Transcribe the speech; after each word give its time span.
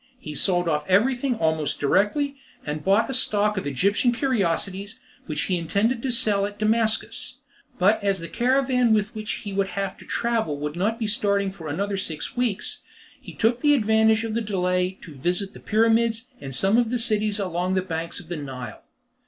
He 0.19 0.33
sold 0.33 0.67
off 0.67 0.83
everything 0.89 1.35
almost 1.35 1.79
directly, 1.79 2.35
and 2.65 2.83
bought 2.83 3.07
a 3.07 3.13
stock 3.13 3.55
of 3.55 3.67
Egyptian 3.67 4.11
curiosities, 4.11 4.99
which 5.27 5.41
he 5.41 5.59
intended 5.59 6.03
selling 6.15 6.53
at 6.53 6.57
Damascus; 6.57 7.35
but 7.77 8.03
as 8.03 8.19
the 8.19 8.27
caravan 8.27 8.93
with 8.95 9.13
which 9.13 9.31
he 9.45 9.53
would 9.53 9.67
have 9.77 9.99
to 9.99 10.05
travel 10.07 10.57
would 10.57 10.75
not 10.75 10.97
be 10.97 11.05
starting 11.05 11.51
for 11.51 11.67
another 11.67 11.97
six 11.97 12.35
weeks, 12.35 12.81
he 13.21 13.31
took 13.35 13.63
advantage 13.63 14.23
of 14.23 14.33
the 14.33 14.41
delay 14.41 14.97
to 15.03 15.13
visit 15.13 15.53
the 15.53 15.59
Pyramids, 15.59 16.31
and 16.39 16.55
some 16.55 16.79
of 16.79 16.89
the 16.89 16.97
cities 16.97 17.37
along 17.37 17.75
the 17.75 17.83
banks 17.83 18.19
of 18.19 18.27
the 18.27 18.37
Nile. 18.37 18.83